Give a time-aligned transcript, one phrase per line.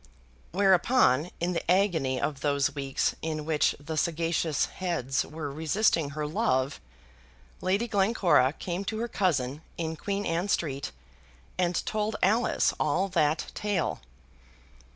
[0.51, 6.25] Whereupon in the agony of those weeks in which the sagacious heads were resisting her
[6.25, 6.81] love,
[7.61, 10.91] Lady Glencora came to her cousin in Queen Anne Street,
[11.59, 13.99] and told Alice all that tale.